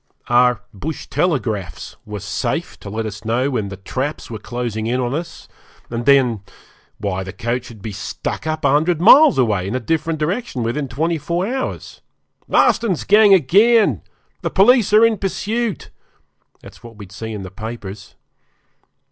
[0.29, 4.99] Our 'bush telegraphs' were safe to let us know when the 'traps' were closing in
[4.99, 5.47] on us,
[5.91, 6.41] and then
[6.97, 10.63] why the coach would be 'stuck up' a hundred miles away, in a different direction,
[10.63, 12.01] within twenty four hours.
[12.47, 14.01] Marston's gang again!
[14.41, 15.91] The police are in pursuit!
[16.61, 18.15] That's what we'd see in the papers.